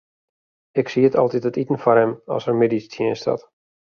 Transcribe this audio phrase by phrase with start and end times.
[0.79, 3.41] Ik sied altyd it iten foar him as er middeistsjinst hat.